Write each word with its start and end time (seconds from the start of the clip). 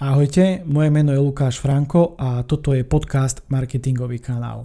Ahojte, 0.00 0.64
moje 0.64 0.88
meno 0.88 1.12
je 1.12 1.20
Lukáš 1.20 1.60
Franko 1.60 2.16
a 2.16 2.40
toto 2.48 2.72
je 2.72 2.80
podcast 2.88 3.44
Marketingový 3.52 4.16
kanál. 4.16 4.64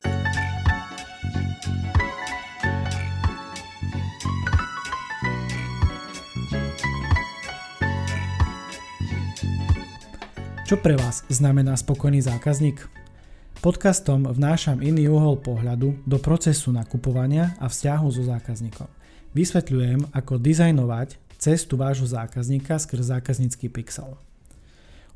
Čo 10.64 10.80
pre 10.80 10.96
vás 10.96 11.28
znamená 11.28 11.76
spokojný 11.76 12.24
zákazník? 12.24 12.88
Podcastom 13.60 14.32
vnášam 14.32 14.80
iný 14.80 15.12
uhol 15.12 15.44
pohľadu 15.44 16.00
do 16.08 16.16
procesu 16.16 16.72
nakupovania 16.72 17.60
a 17.60 17.68
vzťahu 17.68 18.08
so 18.08 18.24
zákazníkom. 18.24 18.88
Vysvetľujem, 19.36 20.16
ako 20.16 20.40
dizajnovať 20.40 21.20
cestu 21.36 21.76
vášho 21.76 22.08
zákazníka 22.08 22.80
skrz 22.80 23.20
zákaznícky 23.20 23.68
pixel. 23.68 24.16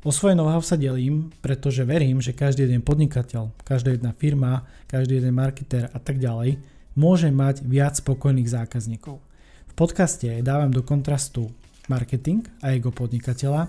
O 0.00 0.08
svoje 0.08 0.32
know-how 0.32 0.64
sa 0.64 0.80
delím, 0.80 1.28
pretože 1.44 1.84
verím, 1.84 2.24
že 2.24 2.32
každý 2.32 2.64
jeden 2.64 2.80
podnikateľ, 2.80 3.52
každá 3.68 3.92
jedna 3.92 4.16
firma, 4.16 4.64
každý 4.88 5.20
jeden 5.20 5.36
marketer 5.36 5.92
a 5.92 6.00
tak 6.00 6.16
ďalej 6.16 6.56
môže 6.96 7.28
mať 7.28 7.60
viac 7.68 8.00
spokojných 8.00 8.48
zákazníkov. 8.48 9.20
V 9.68 9.72
podcaste 9.76 10.24
dávam 10.40 10.72
do 10.72 10.80
kontrastu 10.80 11.52
marketing 11.92 12.48
a 12.64 12.72
jeho 12.72 12.88
podnikateľa, 12.88 13.68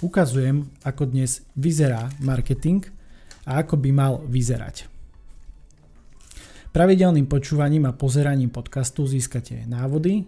ukazujem, 0.00 0.64
ako 0.80 1.12
dnes 1.12 1.44
vyzerá 1.52 2.08
marketing 2.24 2.88
a 3.44 3.60
ako 3.60 3.76
by 3.76 3.90
mal 3.92 4.24
vyzerať. 4.24 4.88
Pravidelným 6.72 7.28
počúvaním 7.28 7.84
a 7.84 7.92
pozeraním 7.92 8.48
podcastu 8.48 9.04
získate 9.04 9.68
návody, 9.68 10.24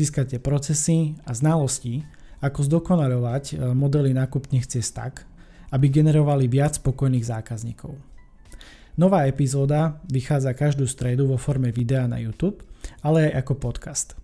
získate 0.00 0.40
procesy 0.40 1.12
a 1.28 1.36
znalosti, 1.36 2.08
ako 2.38 2.60
zdokonalovať 2.66 3.44
e, 3.52 3.54
modely 3.74 4.14
nákupných 4.14 4.66
ciest 4.66 4.94
tak, 4.94 5.26
aby 5.74 5.90
generovali 5.90 6.46
viac 6.46 6.78
spokojných 6.78 7.26
zákazníkov. 7.26 7.92
Nová 8.98 9.30
epizóda 9.30 10.02
vychádza 10.10 10.58
každú 10.58 10.90
stredu 10.90 11.30
vo 11.30 11.38
forme 11.38 11.70
videa 11.70 12.10
na 12.10 12.18
YouTube, 12.18 12.66
ale 12.98 13.30
aj 13.30 13.46
ako 13.46 13.54
podcast. 13.70 14.18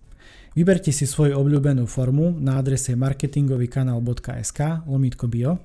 Vyberte 0.55 0.91
si 0.91 1.07
svoju 1.07 1.35
obľúbenú 1.35 1.83
formu 1.87 2.35
na 2.39 2.59
adrese 2.59 2.95
marketingovýkanál.sk 2.95 4.87
lomitko 4.87 5.27
bio 5.27 5.59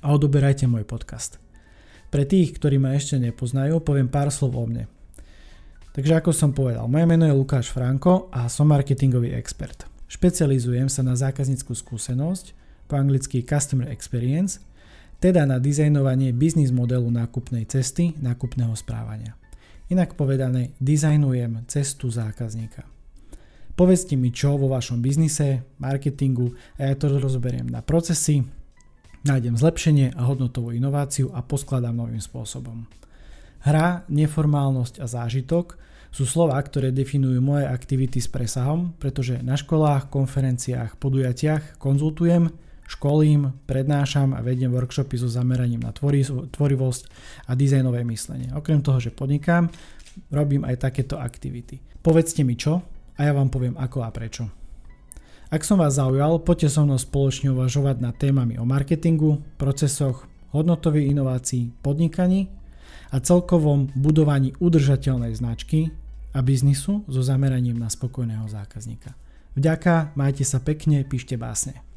a 0.00 0.08
odoberajte 0.12 0.64
môj 0.64 0.84
podcast. 0.88 1.36
Pre 2.08 2.24
tých, 2.24 2.56
ktorí 2.56 2.80
ma 2.80 2.96
ešte 2.96 3.20
nepoznajú, 3.20 3.84
poviem 3.84 4.08
pár 4.08 4.32
slov 4.32 4.56
o 4.56 4.64
mne. 4.64 4.88
Takže 5.92 6.24
ako 6.24 6.32
som 6.32 6.56
povedal, 6.56 6.88
moje 6.88 7.04
meno 7.04 7.28
je 7.28 7.36
Lukáš 7.36 7.68
Franko 7.68 8.32
a 8.32 8.48
som 8.48 8.68
marketingový 8.68 9.36
expert. 9.36 9.97
Špecializujem 10.08 10.88
sa 10.88 11.04
na 11.04 11.12
zákazníckú 11.12 11.76
skúsenosť, 11.76 12.56
po 12.88 12.96
anglicky 12.96 13.44
Customer 13.44 13.92
Experience, 13.92 14.64
teda 15.20 15.44
na 15.44 15.60
dizajnovanie 15.60 16.32
biznis 16.32 16.72
modelu 16.72 17.12
nákupnej 17.12 17.68
cesty, 17.68 18.16
nákupného 18.16 18.72
správania. 18.72 19.36
Inak 19.92 20.16
povedané, 20.16 20.72
dizajnujem 20.80 21.68
cestu 21.68 22.08
zákazníka. 22.08 22.88
Povedzte 23.76 24.16
mi 24.16 24.32
čo 24.32 24.58
vo 24.58 24.72
vašom 24.72 24.98
biznise, 25.04 25.68
marketingu 25.78 26.56
a 26.80 26.90
ja 26.90 26.94
to 26.98 27.12
rozoberiem 27.12 27.68
na 27.68 27.84
procesy, 27.84 28.42
nájdem 29.22 29.54
zlepšenie 29.54 30.16
a 30.16 30.24
hodnotovú 30.26 30.74
inováciu 30.74 31.30
a 31.36 31.44
poskladám 31.44 31.94
novým 31.94 32.22
spôsobom. 32.22 32.88
Hra, 33.62 34.08
neformálnosť 34.08 35.02
a 35.02 35.06
zážitok 35.06 35.78
sú 36.08 36.24
slova, 36.24 36.56
ktoré 36.58 36.90
definujú 36.90 37.38
moje 37.40 37.68
aktivity 37.68 38.18
s 38.18 38.28
presahom, 38.28 38.96
pretože 38.96 39.40
na 39.44 39.54
školách, 39.54 40.08
konferenciách, 40.08 40.96
podujatiach 40.96 41.76
konzultujem, 41.76 42.48
školím, 42.88 43.52
prednášam 43.68 44.32
a 44.32 44.40
vediem 44.40 44.72
workshopy 44.72 45.20
so 45.20 45.28
zameraním 45.28 45.84
na 45.84 45.92
tvorivosť 45.92 47.02
a 47.46 47.52
dizajnové 47.52 48.00
myslenie. 48.08 48.48
Okrem 48.56 48.80
toho, 48.80 48.96
že 48.96 49.12
podnikám, 49.12 49.68
robím 50.32 50.64
aj 50.64 50.88
takéto 50.88 51.20
aktivity. 51.20 51.84
Povedzte 52.00 52.40
mi 52.48 52.56
čo 52.56 52.80
a 53.14 53.20
ja 53.20 53.36
vám 53.36 53.52
poviem 53.52 53.76
ako 53.76 53.98
a 54.00 54.08
prečo. 54.08 54.48
Ak 55.48 55.64
som 55.64 55.80
vás 55.80 55.96
zaujal, 55.96 56.44
poďte 56.44 56.68
so 56.72 56.84
mnou 56.84 57.00
spoločne 57.00 57.52
uvažovať 57.52 58.04
nad 58.04 58.16
témami 58.16 58.60
o 58.60 58.68
marketingu, 58.68 59.40
procesoch, 59.56 60.28
hodnotových 60.52 61.12
inovácií, 61.12 61.72
podnikaní 61.84 62.48
a 63.12 63.20
celkovom 63.20 63.92
budovaní 63.96 64.52
udržateľnej 64.60 65.32
značky 65.36 65.92
a 66.34 66.38
biznisu 66.42 67.04
so 67.08 67.22
zameraním 67.22 67.78
na 67.78 67.88
spokojného 67.88 68.48
zákazníka. 68.48 69.16
Vďaka, 69.56 70.12
majte 70.14 70.44
sa 70.44 70.60
pekne, 70.62 71.02
píšte 71.02 71.34
básne. 71.34 71.87